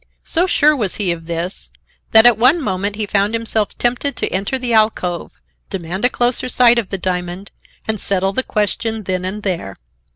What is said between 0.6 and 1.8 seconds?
was he of this,